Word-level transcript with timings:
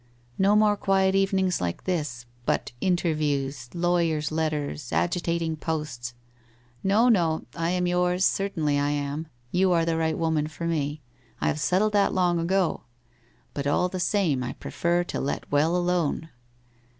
No 0.39 0.55
more 0.55 0.75
quiet 0.75 1.13
evenings 1.13 1.61
like 1.61 1.83
this, 1.83 2.25
but 2.47 2.71
inter 2.81 3.13
views, 3.13 3.69
lawyer's 3.75 4.31
letters, 4.31 4.91
agitating 4.91 5.57
posts! 5.57 6.15
No, 6.83 7.07
no, 7.07 7.45
I 7.55 7.69
am 7.69 7.85
yours, 7.85 8.25
certainly 8.25 8.79
I 8.79 8.89
am, 8.89 9.27
you 9.51 9.71
are 9.73 9.85
the 9.85 9.97
right 9.97 10.17
woman 10.17 10.47
for 10.47 10.65
me, 10.65 11.03
I 11.39 11.49
have 11.49 11.59
settled 11.59 11.93
that 11.93 12.15
long 12.15 12.39
ago, 12.39 12.85
but 13.53 13.67
all 13.67 13.89
the 13.89 13.99
same 13.99 14.43
I 14.43 14.53
prefer 14.53 15.03
to 15.03 15.19
let 15.21 15.51
well 15.51 15.75
alone 15.77 16.29